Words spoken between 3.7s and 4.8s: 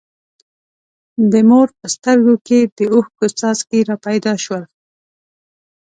را پیدا شول.